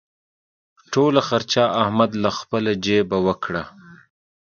[0.91, 3.63] ټوله خرچه احمد له خپلې جېبه وکړه.